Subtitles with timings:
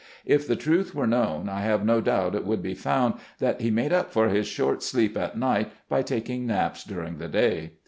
[0.25, 3.69] "If the truth were known, I have no doubt it would be found that he
[3.69, 7.73] made up for his short sleep at night by taking naps during the day."